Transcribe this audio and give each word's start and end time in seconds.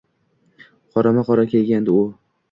Qorama-qora 0.95 1.43
kelgandi 1.51 1.93
u 1.97 1.99